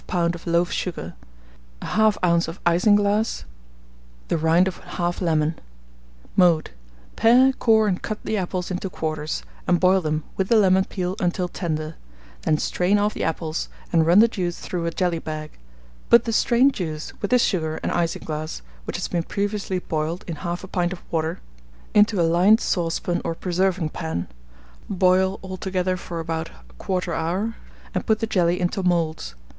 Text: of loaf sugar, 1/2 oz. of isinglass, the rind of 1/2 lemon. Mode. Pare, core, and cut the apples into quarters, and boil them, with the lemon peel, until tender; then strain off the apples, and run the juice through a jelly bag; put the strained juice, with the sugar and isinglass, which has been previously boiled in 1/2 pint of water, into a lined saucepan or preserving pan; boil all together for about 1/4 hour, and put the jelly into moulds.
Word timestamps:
of 0.11 0.47
loaf 0.47 0.71
sugar, 0.71 1.13
1/2 1.83 2.17
oz. 2.23 2.47
of 2.47 2.59
isinglass, 2.65 3.43
the 4.29 4.37
rind 4.39 4.67
of 4.67 4.79
1/2 4.97 5.21
lemon. 5.21 5.59
Mode. 6.35 6.71
Pare, 7.15 7.53
core, 7.59 7.87
and 7.87 8.01
cut 8.01 8.17
the 8.23 8.35
apples 8.35 8.71
into 8.71 8.89
quarters, 8.89 9.43
and 9.67 9.79
boil 9.79 10.01
them, 10.01 10.23
with 10.37 10.47
the 10.47 10.55
lemon 10.55 10.85
peel, 10.85 11.15
until 11.19 11.47
tender; 11.47 11.97
then 12.41 12.57
strain 12.57 12.97
off 12.97 13.13
the 13.13 13.23
apples, 13.23 13.69
and 13.93 14.07
run 14.07 14.17
the 14.17 14.27
juice 14.27 14.57
through 14.57 14.87
a 14.87 14.91
jelly 14.91 15.19
bag; 15.19 15.51
put 16.09 16.23
the 16.23 16.33
strained 16.33 16.73
juice, 16.73 17.13
with 17.21 17.29
the 17.29 17.37
sugar 17.37 17.79
and 17.83 17.91
isinglass, 17.91 18.63
which 18.85 18.97
has 18.97 19.07
been 19.07 19.21
previously 19.21 19.77
boiled 19.77 20.25
in 20.27 20.37
1/2 20.37 20.65
pint 20.71 20.91
of 20.93 21.03
water, 21.11 21.41
into 21.93 22.19
a 22.19 22.23
lined 22.23 22.59
saucepan 22.59 23.21
or 23.23 23.35
preserving 23.35 23.87
pan; 23.89 24.27
boil 24.89 25.37
all 25.43 25.57
together 25.57 25.95
for 25.95 26.19
about 26.19 26.49
1/4 26.79 27.13
hour, 27.13 27.53
and 27.93 28.07
put 28.07 28.17
the 28.17 28.25
jelly 28.25 28.59
into 28.59 28.81
moulds. 28.81 29.35